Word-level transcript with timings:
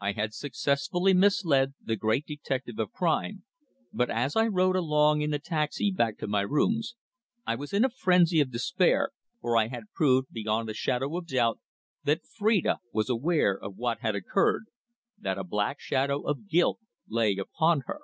I 0.00 0.12
had 0.12 0.32
successfully 0.32 1.12
misled 1.12 1.74
the 1.84 1.96
great 1.96 2.24
detective 2.24 2.78
of 2.78 2.92
crime, 2.92 3.42
but 3.92 4.08
as 4.08 4.36
I 4.36 4.46
rode 4.46 4.76
along 4.76 5.22
in 5.22 5.32
the 5.32 5.40
taxi 5.40 5.90
back 5.90 6.18
to 6.18 6.28
my 6.28 6.42
rooms, 6.42 6.94
I 7.44 7.56
was 7.56 7.72
in 7.72 7.84
a 7.84 7.90
frenzy 7.90 8.38
of 8.38 8.52
despair, 8.52 9.10
for 9.40 9.56
I 9.56 9.66
had 9.66 9.90
proved 9.92 10.28
beyond 10.30 10.70
a 10.70 10.74
shadow 10.74 11.16
of 11.16 11.26
doubt 11.26 11.58
that 12.04 12.22
Phrida 12.24 12.78
was 12.92 13.08
aware 13.10 13.58
of 13.58 13.76
what 13.76 13.98
had 14.02 14.14
occurred 14.14 14.66
that 15.18 15.36
a 15.36 15.42
black 15.42 15.80
shadow 15.80 16.20
of 16.20 16.48
guilt 16.48 16.78
lay 17.08 17.36
upon 17.36 17.80
her. 17.86 18.02